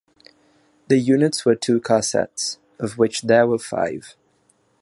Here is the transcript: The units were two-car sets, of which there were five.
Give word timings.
The 0.87 0.97
units 0.97 1.45
were 1.45 1.53
two-car 1.53 2.01
sets, 2.01 2.57
of 2.79 2.97
which 2.97 3.21
there 3.21 3.45
were 3.45 3.59
five. 3.59 4.15